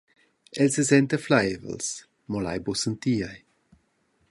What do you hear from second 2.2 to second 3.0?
mo lai buca